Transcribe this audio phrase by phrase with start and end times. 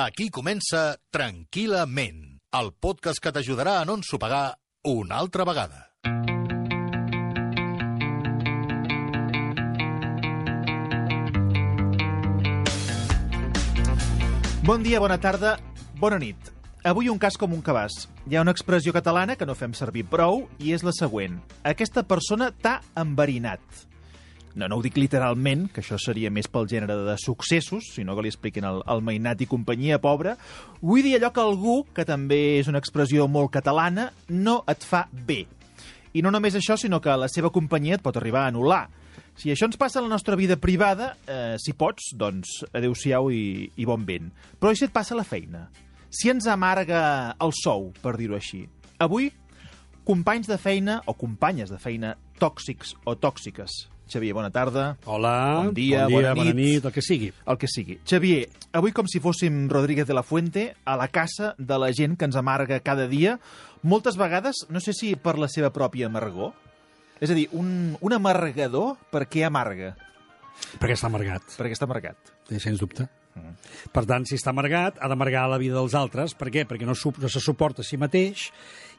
[0.00, 2.20] Aquí comença Tranquil·lament,
[2.56, 4.54] el podcast que t'ajudarà a no ensopegar
[4.88, 5.82] una altra vegada.
[14.64, 15.58] Bon dia, bona tarda,
[16.00, 16.48] bona nit.
[16.80, 18.06] Avui un cas com un cabàs.
[18.24, 21.42] Hi ha una expressió catalana que no fem servir prou i és la següent.
[21.60, 23.89] Aquesta persona t'ha enverinat.
[24.54, 28.24] No, no ho dic literalment, que això seria més pel gènere de successos, sinó que
[28.26, 30.34] li expliquen el, el Mainat i companyia pobra.
[30.82, 35.04] Vull dir allò que algú, que també és una expressió molt catalana, no et fa
[35.12, 35.44] bé.
[36.18, 38.88] I no només això, sinó que la seva companyia et pot arribar a anul·lar.
[39.38, 43.70] Si això ens passa a la nostra vida privada, eh, si pots, doncs adeu-siau i,
[43.78, 44.32] i bon vent.
[44.58, 45.68] Però i si et passa la feina?
[46.10, 48.64] Si ens amarga el sou, per dir-ho així.
[48.98, 49.30] Avui,
[50.04, 53.78] companys de feina o companyes de feina tòxics o tòxiques.
[54.10, 54.96] Xavier, bona tarda.
[55.06, 56.56] Hola, Bon dia, bon dia bona bona nit.
[56.56, 57.30] nit, el que sigui.
[57.46, 57.98] El que sigui.
[58.04, 62.16] Xavier, avui com si fóssim Rodríguez de la Fuente a la caça de la gent
[62.18, 63.38] que ens amarga cada dia,
[63.82, 66.52] moltes vegades, no sé si per la seva pròpia amargor,
[67.20, 69.94] és a dir, un, un amargador per què amarga?
[70.80, 72.16] Perquè està amargat, Perquè està amargat.
[72.50, 73.06] eh, sens dubte.
[73.34, 73.54] Mm.
[73.94, 76.34] Per tant, si està amargat, ha d'amargar la vida dels altres.
[76.34, 76.66] Per què?
[76.66, 78.50] Perquè no, no se suporta a si mateix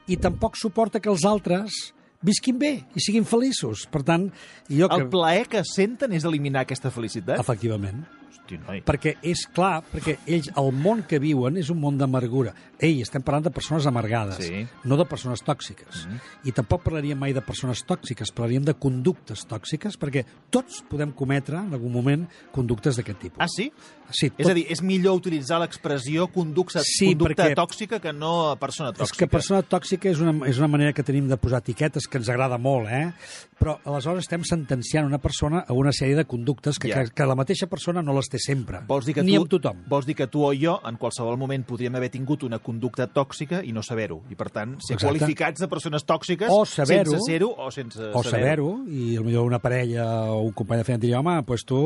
[0.08, 1.92] i tampoc suporta que els altres
[2.22, 3.86] visquin bé i siguin feliços.
[3.92, 4.28] Per tant,
[4.70, 4.98] jo que...
[4.98, 7.40] El plaer que senten és eliminar aquesta felicitat?
[7.42, 8.04] Efectivament.
[8.32, 8.80] Hosti, noi.
[8.82, 12.54] Perquè és clar, perquè ells, el món que viuen és un món d'amargura.
[12.82, 14.66] Ei, estem parlant de persones amargades, Sí.
[14.84, 16.06] no de persones tòxiques.
[16.08, 16.48] Mm.
[16.48, 21.58] I tampoc parlaríem mai de persones tòxiques, parlaríem de conductes tòxiques, perquè tots podem cometre,
[21.58, 23.38] en algun moment, conductes d'aquest tipus.
[23.38, 23.70] Ah, sí?
[24.10, 28.56] Sí, És a dir, és millor utilitzar l'expressió conducta, Sí, conducta perquè- tòxica que no
[28.60, 29.04] persona tòxica.
[29.04, 32.18] És que persona tòxica és una, és una manera que tenim de posar etiquetes que
[32.18, 33.12] ens agrada molt, eh?
[33.58, 37.04] Però aleshores estem sentenciant una persona a una sèrie de conductes que, Ja.
[37.04, 38.80] que, que la mateixa persona no les té sempre.
[38.88, 39.82] Vols dir que Ni tu, amb tothom.
[39.88, 43.62] Vols dir que tu o jo, en qualsevol moment, podríem haver tingut una conducta tòxica
[43.64, 44.20] i no saber-ho.
[44.30, 45.06] I, per tant, ser Exacte.
[45.18, 47.10] qualificats de persones tòxiques O saber-ho.
[47.10, 50.98] sense ser-ho o sense o saber-ho, i potser una parella o un company de feina
[50.98, 51.80] diria, home, doncs tu...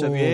[0.00, 0.32] Xavier,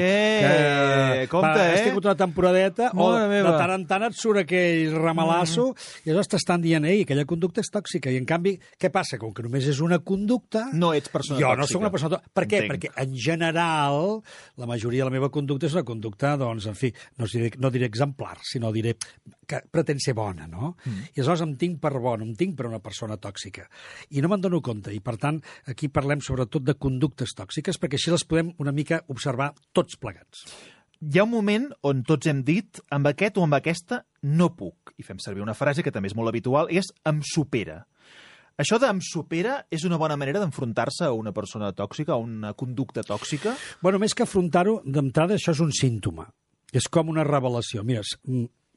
[1.31, 1.75] compte, va, eh?
[1.79, 3.51] Has tingut una temporadeta, Mare o meva.
[3.51, 5.71] de tant en tant et surt aquell ramalasso,
[6.05, 9.19] i aleshores t'estan dient, ei, aquella conducta és tòxica, i en canvi, què passa?
[9.21, 10.67] Com que només és una conducta...
[10.73, 11.61] No ets persona jo tòxica.
[11.61, 12.35] no sóc una persona tòxica.
[12.35, 12.63] Per què?
[12.65, 12.75] Entenc.
[12.75, 14.01] Perquè, en general,
[14.61, 17.71] la majoria de la meva conducta és una conducta, doncs, en fi, no diré, no
[17.75, 18.97] diré exemplar, sinó diré
[19.47, 20.75] que pretén ser bona, no?
[20.85, 21.11] Mm.
[21.15, 23.67] I aleshores em tinc per bona, em tinc per una persona tòxica.
[24.17, 25.41] I no me'n dono compte, i per tant,
[25.71, 30.47] aquí parlem sobretot de conductes tòxiques, perquè així les podem una mica observar tots plegats.
[31.05, 34.95] Hi ha un moment on tots hem dit amb aquest o amb aquesta no puc.
[34.97, 37.83] I fem servir una frase que també és molt habitual, és em supera.
[38.57, 42.55] Això de em supera és una bona manera d'enfrontar-se a una persona tòxica, a una
[42.57, 43.53] conducta tòxica?
[43.83, 46.29] Bueno, més que afrontar-ho, d'entrada això és un símptoma.
[46.73, 47.85] És com una revelació.
[47.85, 48.01] Mira,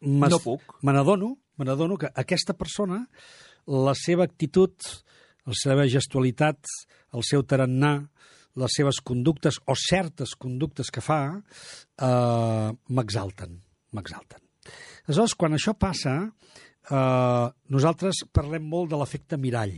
[0.01, 0.75] No puc.
[0.83, 3.05] Me n'adono, me n'adono que aquesta persona,
[3.67, 4.75] la seva actitud,
[5.47, 6.59] la seva gestualitat,
[7.15, 7.95] el seu tarannà,
[8.57, 13.59] les seves conductes o certes conductes que fa, eh, m'exalten,
[13.93, 14.41] m'exalten.
[15.07, 16.15] Aleshores, quan això passa,
[16.89, 19.77] eh, nosaltres parlem molt de l'efecte mirall,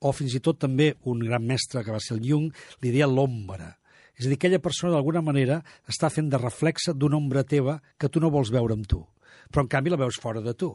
[0.00, 2.52] o fins i tot també un gran mestre que va ser el Jung
[2.82, 3.76] li deia l'ombra.
[4.18, 8.08] És a dir, aquella persona d'alguna manera està fent de reflexe d'una ombra teva que
[8.08, 9.04] tu no vols veure amb tu
[9.48, 10.70] però en canvi la veus fora de tu.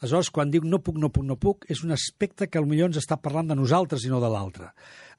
[0.00, 3.00] Aleshores, quan diu no puc, no puc, no puc, és un aspecte que potser ens
[3.00, 4.70] està parlant de nosaltres i no de l'altre.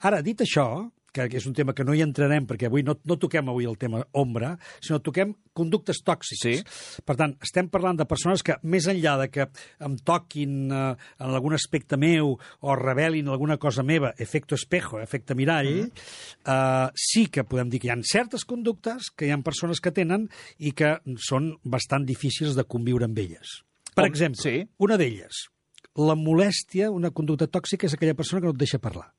[0.08, 3.18] Ara, dit això, que és un tema que no hi entrarem, perquè avui no, no
[3.22, 6.64] toquem avui el tema ombra, sinó toquem conductes tòxiques.
[6.64, 7.04] Sí.
[7.06, 9.48] Per tant, estem parlant de persones que, més enllà de que
[9.86, 10.82] em toquin eh,
[11.22, 16.88] en algun aspecte meu o revelin alguna cosa meva, efecte espejo, efecte mirall, mm -hmm.
[16.88, 19.92] eh, sí que podem dir que hi ha certes conductes que hi ha persones que
[19.92, 23.64] tenen i que són bastant difícils de conviure amb elles.
[23.94, 24.68] Per Com- exemple, sí.
[24.80, 25.50] una d'elles,
[25.96, 29.14] la molèstia, una conducta tòxica, és aquella persona que no et deixa parlar.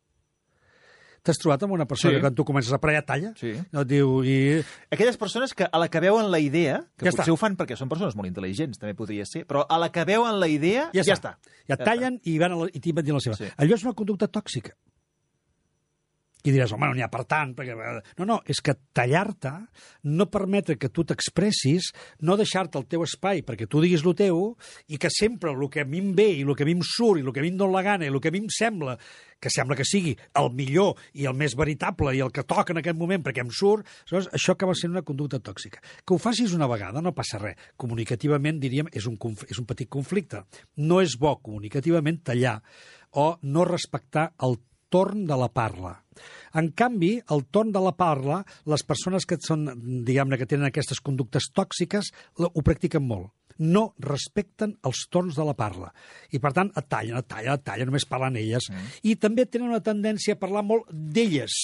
[1.24, 2.16] T'has trobat amb una persona Sí.
[2.18, 3.32] que quan tu comences a ja talla?
[3.40, 3.54] Sí.
[3.72, 4.22] No et diu...
[4.22, 4.62] I...
[4.92, 7.32] Aquelles persones que a la que veuen la idea, que Ja potser està.
[7.32, 10.38] ho fan perquè són persones molt intel·ligents, també podria ser, però a la que veuen
[10.38, 11.38] la idea, Ja, ja està.
[11.66, 13.36] Ja, tallen i van a la, i t'hi van dir la seva.
[13.36, 13.48] Sí.
[13.56, 14.76] Allò és una conducta tòxica.
[16.44, 17.54] I diràs, home, no n'hi ha per tant.
[17.56, 17.74] Perquè...
[18.18, 19.52] No, no, és que tallar-te,
[20.12, 21.88] no permetre que tu t'expressis,
[22.20, 24.42] no deixar-te el teu espai perquè tu diguis el teu,
[24.92, 26.82] i que sempre el que a mi em ve, i el que a mi em
[26.84, 28.42] surt, i el que a mi em dóna la gana, i el que a mi
[28.44, 28.98] em sembla,
[29.40, 32.80] que sembla que sigui el millor i el més veritable i el que toca en
[32.80, 35.80] aquest moment perquè em surt, aleshores, això acaba sent una conducta tòxica.
[36.04, 37.56] Que ho facis una vegada no passa res.
[37.80, 39.16] Comunicativament, diríem, és un,
[39.48, 40.44] és un petit conflicte.
[40.76, 42.58] No és bo comunicativament tallar
[43.12, 44.60] o no respectar el
[44.92, 46.03] torn de la parla.
[46.60, 49.66] En canvi, el torn de la parla, les persones que són,
[50.06, 53.32] diguem-ne, que tenen aquestes conductes tòxiques, ho practiquen molt.
[53.58, 55.92] no respecten els torns de la parla.
[56.34, 58.66] I, per tant, et tallen, et tallen, et tallen, només parlen elles.
[58.70, 58.88] Mm.
[59.10, 61.54] I també tenen una tendència a parlar molt d'elles.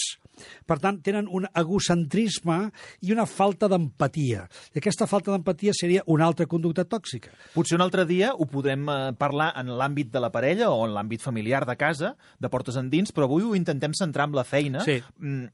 [0.66, 2.70] Per tant, tenen un egocentrisme
[3.06, 4.46] i una falta d'empatia.
[4.74, 7.30] I aquesta falta d'empatia seria una altra conducta tòxica.
[7.54, 10.94] Potser un altre dia ho podrem eh, parlar en l'àmbit de la parella o en
[10.94, 14.80] l'àmbit familiar de casa, de portes endins, però avui ho intentem centrar amb la feina,
[14.84, 15.00] Sí.
[15.18, 15.46] mm,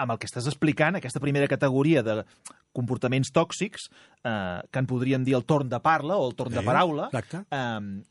[0.00, 2.24] amb el que estàs explicant, aquesta primera categoria de
[2.72, 3.88] comportaments tòxics,
[4.24, 7.08] eh, que en podríem dir el torn de parla o el torn de Sí, paraula,
[7.12, 7.44] exacte.
[7.50, 8.02] eh,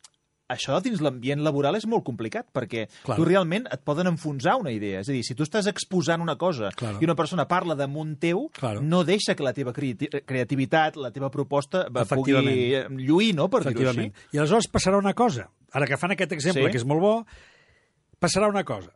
[0.49, 3.15] això dins l'ambient laboral és molt complicat, perquè Clar.
[3.19, 4.99] tu realment et poden enfonsar una idea.
[5.03, 6.97] És a dir, si tu estàs exposant una cosa Claro.
[6.99, 8.81] i una persona parla damunt teu, Claro.
[8.81, 13.63] no deixa que la teva creati creativitat, la teva proposta eh, pugui lluir, no?, per
[13.63, 14.11] dir-ho així.
[14.33, 15.49] I aleshores passarà una cosa.
[15.71, 16.71] Ara que fan aquest exemple, Sí.
[16.71, 17.25] que és molt bo,
[18.19, 18.91] passarà una cosa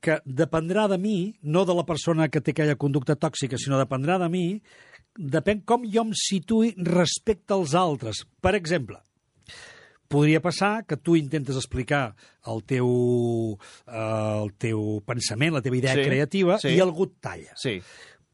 [0.00, 4.16] que dependrà de mi, no de la persona que té aquella conducta tòxica, sinó dependrà
[4.18, 4.62] de mi,
[5.18, 8.22] depèn com jo em situï respecte als altres.
[8.40, 8.96] Per exemple,
[10.10, 12.16] podria passar que tu intentes explicar
[12.50, 12.88] el teu,
[13.86, 16.74] eh, el teu pensament, la teva idea Sí, creativa, sí.
[16.74, 17.76] i algú et talla Sí.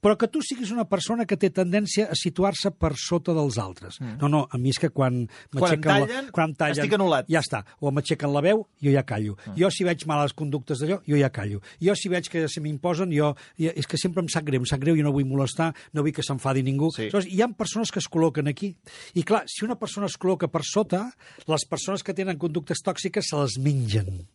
[0.01, 3.99] Però que tu siguis una persona que té tendència a situar-se per sota dels altres.
[4.01, 4.19] Mm.
[4.21, 6.79] No, no, a mi és que quan Quan em m'aixequen tallen, la, quan em tallen,
[6.79, 7.31] estic anul·lat.
[7.33, 7.63] Ja està.
[7.81, 9.37] O m'aixequen la veu, jo ja callo.
[9.47, 9.57] Mm.
[9.61, 11.63] Jo si veig males conductes d'allò, jo ja callo.
[11.83, 13.75] Jo si veig que se m'imposen, jo, jo...
[13.77, 16.15] És que sempre em sap greu, em sap greu, jo no vull molestar, no vull
[16.17, 16.93] que s'enfadi ningú.
[16.95, 17.07] Sí.
[17.07, 18.75] Aleshores, hi ha persones que es col·loquen aquí.
[19.17, 21.07] I clar, si una persona es col·loca per sota,
[21.51, 24.27] les persones que tenen conductes tòxiques se les mengen.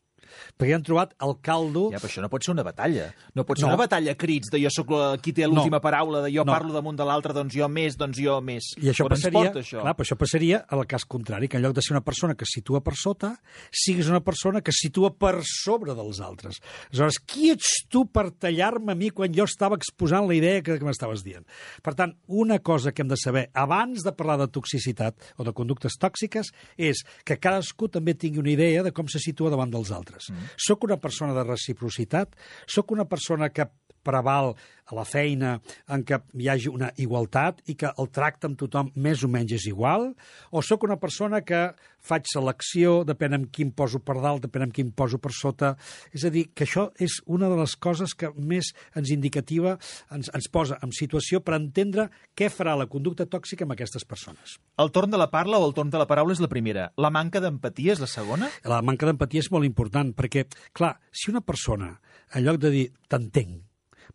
[0.58, 1.90] Perquè han trobat el caldo...
[1.92, 3.10] Ja, però això no pot ser una batalla.
[3.36, 3.74] No pot ser No.
[3.74, 4.92] una batalla crits de jo sóc
[5.22, 5.82] qui té l'última No.
[5.82, 6.52] paraula, de jo No.
[6.52, 8.72] parlo damunt de l'altre, doncs jo més, doncs jo més.
[8.78, 9.82] I això On ens passaria, porta, això?
[9.82, 12.46] clar, però això passaria al cas contrari, que en lloc de ser una persona que
[12.46, 13.36] situa per sota,
[13.72, 16.60] siguis una persona que situa per sobre dels altres.
[16.92, 20.78] Aleshores, qui ets tu per tallar-me a mi quan jo estava exposant la idea que,
[20.80, 21.46] que m'estaves dient?
[21.82, 25.54] Per tant, una cosa que hem de saber abans de parlar de toxicitat o de
[25.54, 29.92] conductes tòxiques és que cadascú també tingui una idea de com se situa davant dels
[29.92, 30.21] altres.
[30.30, 30.52] Mm.
[30.68, 32.36] Soc una persona de reciprocitat?
[32.70, 33.66] Soc una persona que
[34.04, 34.54] preval
[34.92, 35.56] a la feina
[35.92, 39.56] en què hi hagi una igualtat i que el tracte amb tothom més o menys
[39.56, 40.12] és igual?
[40.52, 41.70] O sóc una persona que
[42.02, 45.32] faig selecció, depèn amb qui em poso per dalt, depèn amb qui em poso per
[45.38, 45.76] sota?
[46.12, 49.78] És a dir, que això és una de les coses que més ens indicativa
[50.12, 54.58] ens, ens posa en situació per entendre què farà la conducta tòxica amb aquestes persones.
[54.82, 56.90] El torn de la parla o el torn de la paraula és la primera.
[56.98, 58.50] La manca d'empatia és la segona?
[58.68, 61.94] La manca d'empatia és molt important, perquè, clar, si una persona,
[62.34, 63.71] en lloc de dir t'entenc,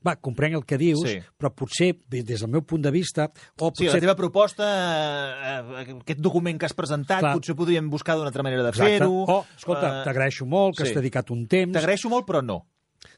[0.06, 1.18] va, comprenc el que dius, Sí.
[1.36, 4.00] però potser, des del meu punt de vista, o Sí, la potser...
[4.00, 7.34] teva proposta, eh, eh, aquest document que has presentat, Clar.
[7.34, 9.24] potser podríem buscar d'una altra manera de fer-ho.
[9.26, 10.90] O, escolta, Eh, t'agraeixo molt que sí.
[10.90, 11.72] has dedicat un temps...
[11.74, 12.62] T'agraeixo molt, però no.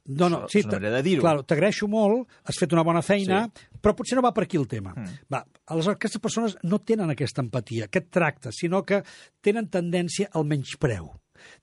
[0.09, 1.21] No, no, sí, és una t- manera de dir-ho.
[1.21, 3.67] Claro, t'agraeixo molt, has fet una bona feina, sí.
[3.81, 4.95] però potser no va per aquí el tema.
[4.97, 5.19] Mm.
[5.33, 9.03] Va, aleshores, aquestes persones no tenen aquesta empatia, aquest tracte, sinó que
[9.45, 11.11] tenen tendència al menyspreu.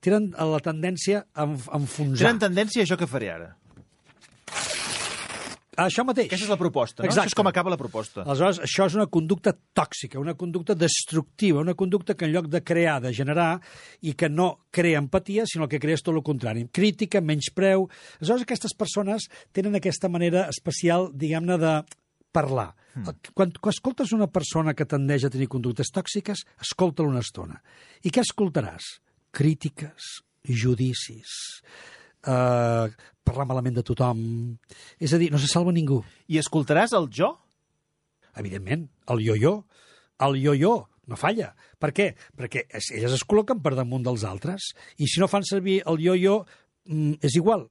[0.00, 2.22] Tenen la tendència a enfonsar.
[2.22, 3.56] Tenen tendència a això que faré ara.
[5.76, 6.30] Això mateix.
[6.30, 7.08] Aquesta és la proposta, no?
[7.08, 7.26] Exacte.
[7.26, 8.24] Això és com acaba la proposta.
[8.24, 12.62] Aleshores, això és una conducta tòxica, una conducta destructiva, una conducta que en lloc de
[12.64, 13.50] crear, de generar,
[14.00, 16.66] i que no crea empatia, sinó que crea tot el contrari.
[16.72, 17.88] Crítica, menyspreu...
[18.20, 21.74] Aleshores, aquestes persones tenen aquesta manera especial, diguem-ne, de
[22.36, 22.70] parlar.
[22.94, 23.32] Mm.
[23.36, 27.60] Quan, quan escoltes una persona que tendeix a tenir conductes tòxiques, escolta-la una estona.
[28.04, 28.96] I què escoltaràs?
[29.36, 30.08] Crítiques,
[30.46, 31.36] judicis,
[32.24, 32.88] eh,
[33.26, 34.20] parlar malament de tothom...
[35.02, 36.00] És a dir, no se salva ningú.
[36.30, 37.32] I escoltaràs el jo?
[38.38, 39.56] Evidentment, el yo-yo.
[40.22, 40.74] El yo-yo
[41.10, 41.52] no falla.
[41.82, 42.10] Per què?
[42.38, 44.72] Perquè es, elles es col·loquen per damunt dels altres.
[45.02, 46.40] I si no fan servir el yo-yo,
[46.86, 47.68] mm, és igual.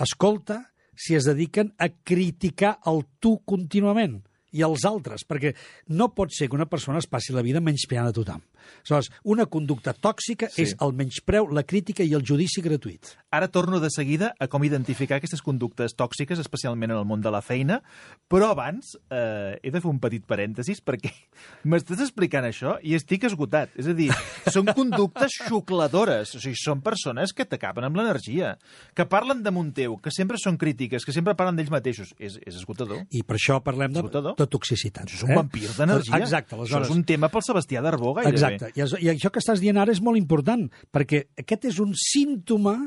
[0.00, 0.62] Escolta
[0.96, 5.54] si es dediquen a criticar el tu contínuament i els altres, perquè
[5.88, 8.42] no pot ser que una persona es passi la vida menyspreant a tothom.
[8.82, 10.62] Aleshores, una conducta tòxica Sí.
[10.62, 13.12] és el menyspreu, la crítica i el judici gratuït.
[13.30, 17.30] Ara torno de seguida a com identificar aquestes conductes tòxiques, especialment en el món de
[17.30, 17.80] la feina,
[18.28, 21.12] però abans eh, he de fer un petit parèntesis perquè
[21.68, 23.70] m'estàs explicant això i estic esgotat.
[23.78, 24.10] És a dir,
[24.50, 28.56] són conductes xucladores, o sigui, són persones que t'acaben amb l'energia,
[28.96, 32.14] que parlen damunt teu, que sempre són crítiques, que sempre parlen d'ells mateixos.
[32.18, 33.04] És, és esgotador.
[33.10, 34.35] I per això parlem de, Esgotador.
[34.42, 35.06] De toxicitat.
[35.08, 36.20] Això és un vampir d'energia.
[36.20, 36.90] Exacte, Això aleshores...
[36.90, 38.36] és un tema pel Sebastià d'Arbó, gairebé.
[38.36, 38.72] Exacte.
[38.76, 42.78] I, I això que estàs dient ara és molt important, perquè aquest és un símptoma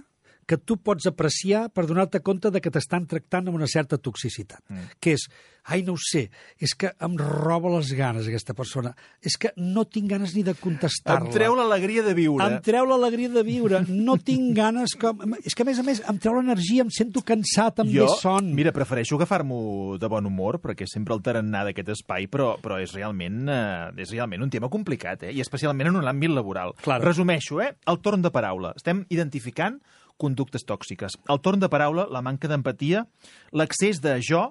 [0.49, 4.63] que tu pots apreciar per donar-te compte de que t'estan tractant amb una certa toxicitat.
[4.65, 4.97] Mm.
[4.97, 5.27] Que és,
[5.69, 6.23] ai, no ho sé,
[6.57, 8.95] és que em roba les ganes aquesta persona.
[9.21, 11.29] És que no tinc ganes ni de contestar-la.
[11.29, 12.47] Em treu l'alegria de viure.
[12.47, 13.83] Em treu l'alegria de viure.
[13.89, 14.95] No tinc ganes...
[14.97, 15.37] Com...
[15.43, 18.17] És que, a més a més, em treu l'energia, em sento cansat, em jo, ve
[18.23, 18.49] son.
[18.57, 22.95] Mira, prefereixo agafar-m'ho de bon humor, perquè sempre el tarannà d'aquest espai, però, però és,
[22.97, 25.35] realment, eh, és realment un tema complicat, eh?
[25.37, 26.73] i especialment en un àmbit laboral.
[26.81, 27.05] Claro.
[27.05, 27.75] Resumeixo, eh?
[27.85, 28.73] el torn de paraula.
[28.79, 29.77] Estem identificant
[30.19, 31.17] conductes tòxiques.
[31.31, 33.05] El torn de paraula, la manca d'empatia,
[33.55, 34.49] l'accés de jo,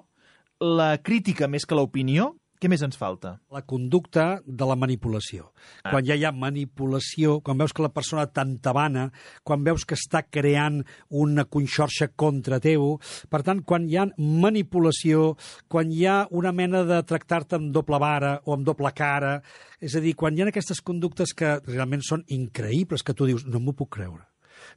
[0.59, 3.37] la crítica més que l'opinió, què més ens falta?
[3.55, 5.45] La conducta de la manipulació.
[5.79, 5.93] Ah.
[5.93, 9.05] Quan ja hi ha manipulació, quan veus que la persona t'entabana,
[9.47, 10.81] quan veus que està creant
[11.21, 12.97] una conxorxa contra teu,
[13.31, 15.37] per tant, quan hi ha manipulació,
[15.71, 19.37] quan hi ha una mena de tractar-te amb doble vara o amb doble cara,
[19.79, 23.47] és a dir, quan hi ha aquestes conductes que realment són increïbles, que tu dius,
[23.47, 24.27] no m'ho puc creure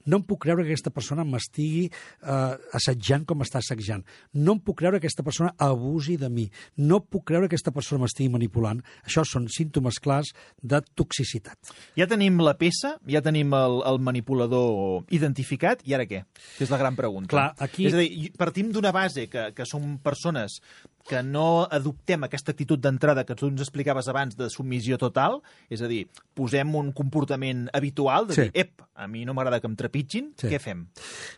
[0.06, 4.04] no em puc creure que aquesta persona m'estigui eh, assetjant com m'està assetjant.
[4.34, 6.48] No em puc creure que aquesta persona abusi de mi.
[6.76, 8.82] No puc creure que aquesta persona m'estigui manipulant.
[9.06, 11.72] Això són símptomes clars de toxicitat.
[11.98, 16.24] Ja tenim la peça, ja tenim el, el manipulador identificat, i ara què?
[16.56, 17.32] Que és la gran pregunta.
[17.32, 17.88] Clar, aquí...
[17.90, 20.60] És a dir, partim d'una base que, que som persones
[21.08, 25.82] que no adoptem aquesta actitud d'entrada que tu ens explicaves abans de submissió total, és
[25.82, 28.42] a dir, posem un comportament habitual de Sí.
[28.42, 30.46] dir, ep, a mi no m'agrada que em trepitgin, Sí.
[30.48, 30.86] què fem?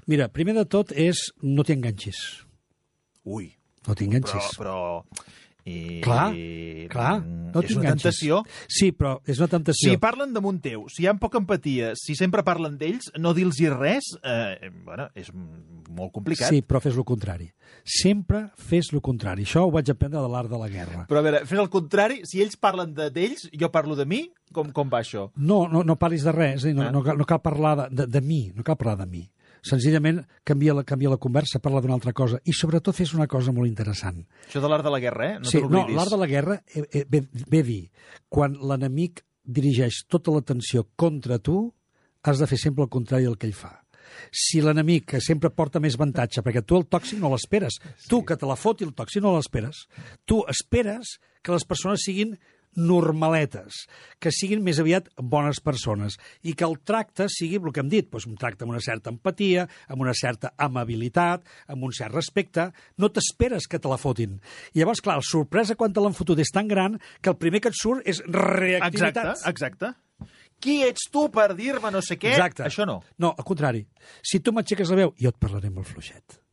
[0.06, 2.44] Mira, primer de tot és no t'hi enganxis.
[3.24, 3.54] Ui,
[3.86, 4.14] No t'hi però...
[4.16, 4.58] enganxis.
[4.58, 5.04] però
[5.64, 6.32] i, Clar,
[6.92, 8.42] clar, no és una tentació.
[8.68, 9.90] Sí, però és una temptació.
[9.94, 13.56] Si parlen damunt teu, si hi ha poca empatia, si sempre parlen d'ells, no dir-los
[13.78, 16.50] res, eh, bueno, és molt complicat.
[16.52, 17.48] Sí, però fes el contrari.
[17.84, 19.44] Sempre fes el contrari.
[19.44, 21.06] Això ho vaig aprendre de l'art de la guerra.
[21.08, 24.30] Però a veure, fes el contrari, si ells parlen de- d'ells, jo parlo de mi,
[24.52, 25.30] com, com va això?
[25.36, 26.90] No, no, no parlis de res, dir, no, Ah.
[26.92, 29.30] no, cal, no cal parlar de, de, de mi, no cal parlar de mi.
[29.64, 32.40] Senzillament canvia la, canvia la conversa, parla d'una altra cosa.
[32.44, 34.20] I sobretot fes una cosa molt interessant.
[34.48, 35.38] Això de l'art de la guerra, eh?
[35.40, 37.80] No sí, no, l'art de la guerra eh, eh, ve, ve dir,
[38.28, 41.72] quan l'enemic dirigeix tota l'atenció contra tu,
[42.24, 43.72] has de fer sempre el contrari del que ell fa.
[44.30, 48.36] Si l'enemic que sempre porta més avantatge, perquè tu el tòxic no l'esperes, tu que
[48.36, 49.86] te la foti el tòxic no l'esperes,
[50.28, 52.36] tu esperes que les persones siguin
[52.76, 53.84] normaletes,
[54.18, 58.10] que siguin més aviat bones persones i que el tracte sigui el que hem dit,
[58.10, 62.70] doncs un tracte amb una certa empatia, amb una certa amabilitat, amb un cert respecte,
[62.98, 64.38] no t'esperes que te la fotin.
[64.74, 67.62] I llavors, clar, la sorpresa quan te l'han fotut és tan gran que el primer
[67.64, 69.34] que et surt és reactivitat.
[69.34, 69.94] Exacte, exacte.
[70.64, 72.32] Qui ets tu per dir-me no sé què?
[72.32, 72.64] Exacte.
[72.64, 73.00] Això no.
[73.20, 73.84] No, al contrari.
[74.24, 76.43] Si tu m'aixeques la veu, jo et parlaré molt fluixet.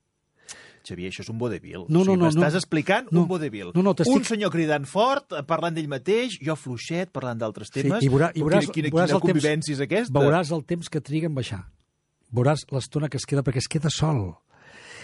[0.88, 1.86] Xavier, això és un vodevil.
[1.88, 2.62] No, o sigui, no, no, M'estàs no.
[2.62, 3.22] explicant No.
[3.24, 3.72] un vodevil.
[3.76, 8.02] No, no, Un senyor cridant fort, parlant d'ell mateix, jo fluixet, parlant d'altres temes.
[8.04, 10.14] i veurà, i veuràs, quina, quina, veuràs quina el temps, convivència és aquesta?
[10.20, 11.66] Veuràs el temps que triga en baixar.
[12.34, 14.38] Veuràs l'estona que es queda, perquè es queda sol.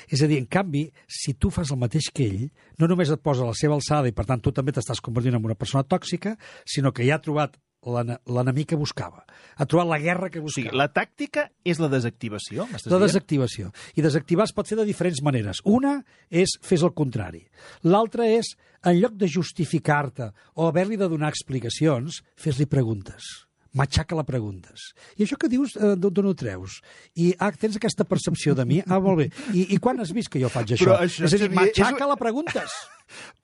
[0.10, 2.46] És a dir, en canvi, si tu fas el mateix que ell,
[2.80, 5.36] no només et posa a la seva alçada i, per tant, tu també t'estàs convertint
[5.36, 9.24] en una persona tòxica, sinó que ja ha trobat l'enemic que buscava.
[9.58, 10.67] Ha trobat la guerra que O buscava.
[10.67, 13.72] sigui, la tàctica és la desactivació, La desactivació.
[13.96, 15.62] I desactivar es pot fer de diferents maneres.
[15.63, 17.48] Una és fes el contrari.
[17.84, 24.96] L'altra és, en lloc de justificar-te o haver-li de donar explicacions, fes-li preguntes matxaca-la preguntes.
[25.20, 26.79] I això que dius, eh, d'on ho treus?
[27.13, 28.79] I ah, tens aquesta percepció de mi?
[28.88, 29.27] Ah, molt bé.
[29.53, 30.88] I, i quan has vist que jo faig això?
[30.88, 32.72] Però això, és a dir, Xavier, és- matxaca-la preguntes.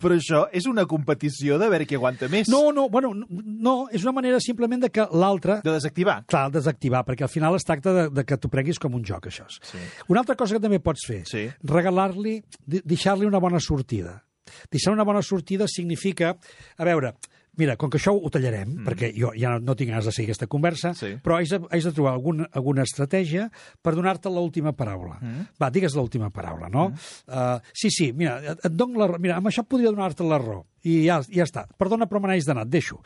[0.02, 2.50] Però això és una competició de veure qui aguanta més.
[2.52, 6.24] No, no, bueno, no, és una manera simplement de que l'altre De desactivar.
[6.28, 9.28] Clar, desactivar, perquè al final es tracta de, de que t'ho prenguis com un joc,
[9.32, 9.46] això.
[9.62, 9.80] Sí.
[10.10, 11.48] Una altra cosa que també pots fer, Sí.
[11.64, 14.24] regalar-li, de- deixar-li una bona sortida.
[14.70, 16.36] Deixar una bona sortida significa,
[16.78, 17.14] a veure,
[17.60, 18.86] mira, com que això ho tallarem, mm.
[18.88, 21.12] perquè jo ja no, no tinc ganes de seguir aquesta conversa, Sí.
[21.24, 23.50] però haig de, haig de trobar alguna, alguna estratègia
[23.82, 25.20] per donar-te l'última paraula.
[25.22, 25.48] Mm.
[25.62, 26.88] Va, digues l'última paraula, no?
[26.90, 27.04] Mm.
[27.28, 29.22] Uh, sí, sí, mira, et, et dono la raó.
[29.22, 30.64] Mira, amb això podria donar-te la raó.
[30.84, 31.68] I ja, ja està.
[31.80, 32.98] Perdona, però me n'haig d'anar, deixo.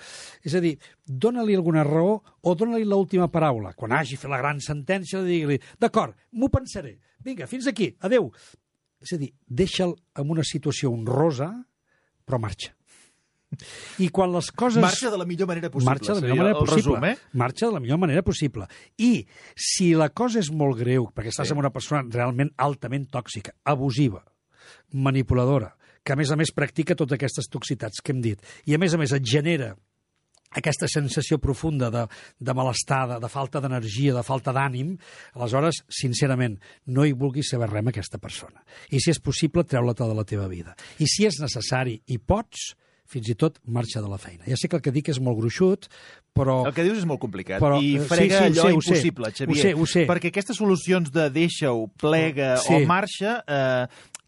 [0.41, 3.75] És a dir, dona-li alguna raó o dona-li l'última paraula.
[3.77, 6.95] Quan hagi fet la gran sentència, digui-li, d'acord, m'ho pensaré.
[7.21, 8.31] Vinga, fins aquí, adeu.
[9.03, 11.51] És a dir, deixa'l en una situació honrosa,
[12.25, 12.76] però marxa.
[14.03, 14.81] I quan les coses...
[14.83, 15.93] Marxa de la millor manera possible.
[15.93, 16.97] Marxa de la millor manera possible.
[16.99, 17.17] Resum, eh?
[17.39, 18.67] Marxa de la millor manera possible.
[18.99, 19.25] I
[19.55, 21.55] si la cosa és molt greu, perquè estàs Sí.
[21.55, 24.23] amb una persona realment altament tòxica, abusiva,
[24.93, 28.79] manipuladora, que a més a més practica totes aquestes toxitats que hem dit, i a
[28.79, 29.73] més a més et genera
[30.55, 32.05] aquesta sensació profunda de,
[32.39, 34.93] de malestar, de, de falta d'energia, de falta d'ànim,
[35.35, 36.55] aleshores, sincerament,
[36.87, 38.63] no hi vulguis saber res amb aquesta persona.
[38.91, 40.75] I si és possible, treu-la de la teva vida.
[40.99, 42.75] I si és necessari i pots,
[43.07, 44.43] fins i tot marxa de la feina.
[44.47, 45.87] Ja sé que el que dic és molt gruixut,
[46.35, 46.59] però...
[46.67, 48.67] El que dius és molt complicat Però, i eh, sí, frega sí, ho allò sé,
[48.67, 48.91] ho sé.
[48.91, 49.55] impossible, Xavier.
[49.57, 50.05] Ho sé, ho sé.
[50.09, 52.75] Perquè aquestes solucions de deixa-ho, plega Sí.
[52.75, 53.87] o marxa eh,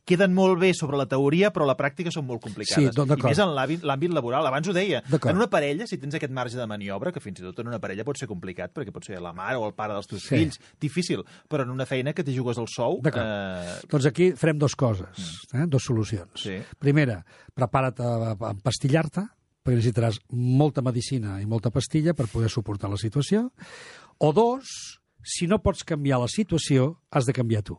[0.10, 2.90] queden molt bé sobre la teoria, però a la pràctica són molt complicades.
[2.90, 4.48] Sí, doncs, I més en l'àmbit laboral.
[4.50, 5.04] Abans ho deia.
[5.20, 7.80] En una parella, si tens aquest marge de maniobra, que fins i tot en una
[7.80, 10.36] parella pot ser complicat, perquè pot ser la mare o el pare dels teus Sí.
[10.36, 13.00] fills, difícil, però en una feina que t'hi jugues el sou...
[13.06, 15.66] Eh, Doncs aquí farem dues coses, eh?
[15.68, 16.34] dues solucions.
[16.42, 16.58] Sí.
[16.80, 17.22] Primera,
[17.54, 19.26] prepara't a empastillar-te,
[19.64, 23.50] perquè necessitaràs molta medicina i molta pastilla per poder suportar la situació.
[24.20, 27.78] O dos, si no pots canviar la situació, has de canviar tu.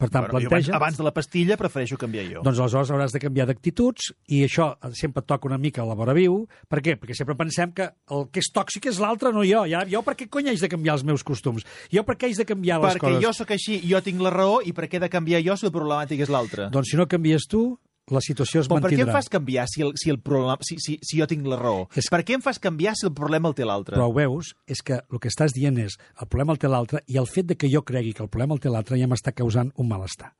[0.00, 0.76] Per tant, bueno, jo abans, planteja...
[0.78, 2.44] abans de la pastilla prefereixo canviar jo.
[2.46, 5.96] Doncs aleshores hauràs de canviar d'actituds i això sempre et toca una mica a la
[5.98, 6.46] vora viu.
[6.72, 6.96] Per què?
[7.00, 9.66] Perquè sempre pensem que el que és tòxic és l'altre, no jo.
[9.68, 11.68] Ja, jo per què cony haig de canviar els meus costums?
[11.92, 13.22] Jo per què haig de canviar les perquè coses?
[13.26, 15.68] jo sóc així, jo tinc la raó, i per què he de canviar jo si
[15.68, 16.70] el problemàtic és l'altre?
[16.72, 17.76] Doncs si no canvies tu,
[18.10, 19.12] la situació es Però per què em mantindrà.
[19.18, 21.86] fas canviar si, el, si, el problema, si, si, si jo tinc la raó?
[21.94, 23.96] És- Per què em fas canviar si el problema el té l'altre?
[23.96, 27.16] Però veus, és que el que estàs dient és el problema el té l'altre i
[27.18, 29.72] el fet de que jo cregui que el problema el té l'altre ja m'està causant
[29.76, 30.34] un malestar.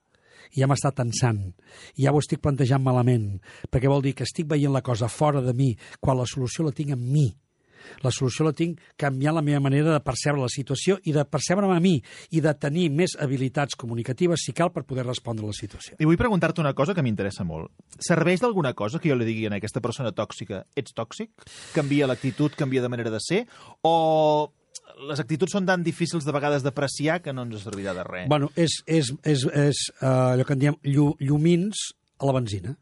[0.56, 1.54] Ja m'està tensant,
[1.96, 5.52] ja ho estic plantejant malament, perquè vol dir que estic veient la cosa fora de
[5.54, 7.28] mi, quan la solució la tinc en mi.
[8.04, 11.72] La solució la tinc canviant la meva manera de percebre la situació i de percebre'm
[11.74, 11.96] a mi
[12.30, 15.96] i de tenir més habilitats comunicatives, si cal, per poder respondre a la situació.
[15.98, 17.72] I vull preguntar-te una cosa que m'interessa molt.
[17.98, 21.32] Serveix d'alguna cosa que jo li digui a aquesta persona tòxica, ets tòxic?
[21.74, 23.44] Canvia l'actitud, canvia de manera de ser?
[23.82, 24.50] O
[25.08, 28.28] les actituds són tan difícils de vegades d'apreciar que no ens servirà de res?
[28.30, 32.76] Bueno, és, és, és, és uh, allò que en diem llu, llumins a la benzina.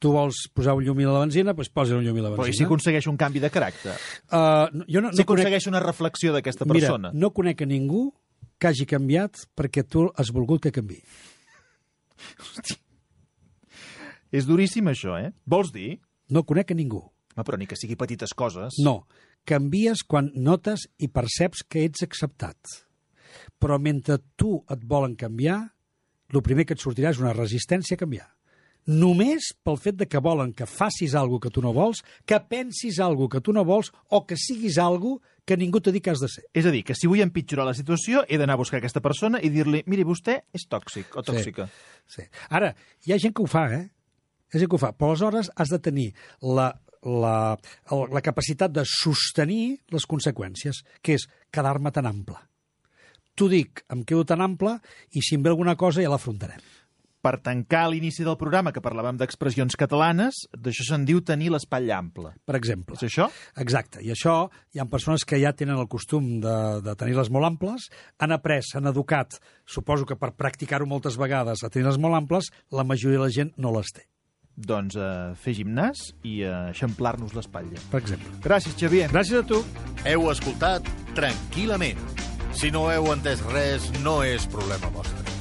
[0.00, 2.46] Tu vols posar un llumí a la benzina, doncs posa un llumí a la Però
[2.46, 2.56] i benzina.
[2.62, 3.96] si aconsegueixo un canvi de caràcter?
[4.32, 7.10] Uh, no, jo no, Si no conec, aconsegueixo una reflexió d'aquesta persona?
[7.10, 8.06] mira, no conec a ningú
[8.58, 11.02] que hagi canviat perquè tu has volgut que canvi.
[14.32, 15.32] És duríssim, això, eh?
[15.44, 15.98] Vols dir?
[16.30, 17.02] No conec a ningú.
[17.34, 18.76] Home, però ni que sigui petites coses.
[18.84, 19.02] No.
[19.48, 22.56] Canvies quan notes i perceps que ets acceptat.
[23.60, 25.60] Però mentre tu et volen canviar,
[26.32, 28.28] el primer que et sortirà és una resistència a canviar.
[28.90, 32.98] Només pel fet de que volen que facis alguna que tu no vols, que pensis
[32.98, 36.20] alguna que tu no vols o que siguis alguna que ningú t'ha dit que has
[36.22, 36.44] de ser.
[36.54, 39.40] És a dir, que si vull empitjorar la situació, he d'anar a buscar aquesta persona
[39.42, 41.66] i dir-li, miri, vostè és tòxic o tòxica.
[42.10, 42.26] Sí.
[42.50, 42.72] Ara,
[43.06, 43.86] hi ha gent que ho fa, eh?
[44.50, 46.08] Hi ha gent que ho fa, però aleshores has de tenir
[46.42, 46.70] la,
[47.02, 47.56] la,
[47.90, 52.38] la capacitat de sostenir les conseqüències, que és quedar-me tan ample.
[53.34, 54.76] T'ho dic, em quedo tan ample
[55.16, 56.60] i si em ve alguna cosa ja l'afrontarem.
[57.20, 62.30] Per tancar l'inici del programa, que parlàvem d'expressions catalanes, d'això se'n diu tenir l'espatlla ampla.
[62.48, 62.96] Per exemple.
[62.96, 63.26] És això?
[63.60, 64.00] Exacte.
[64.00, 64.36] I això
[64.72, 68.62] hi ha persones que ja tenen el costum de, de tenir-les molt amples, han après,
[68.64, 69.36] s'han educat,
[69.68, 73.52] suposo que per practicar-ho moltes vegades, a tenir-les molt amples, la majoria de la gent
[73.60, 74.06] no les té,
[74.60, 77.80] Doncs eh, fer gimnàs i eh, eixamplar-nos l'espatlla.
[77.90, 78.32] per exemple.
[78.44, 79.08] Gràcies, Xavier.
[79.12, 79.62] Gràcies a tu.
[80.04, 81.98] Heu escoltat Tranquil·lament.
[82.52, 85.39] Si no heu entès res, no és problema vostre.